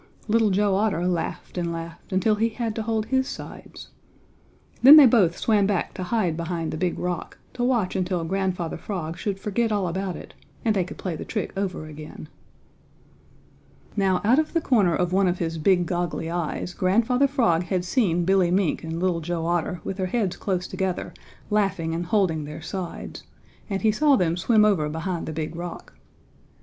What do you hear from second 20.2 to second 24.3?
close together, laughing and holding their sides, and he saw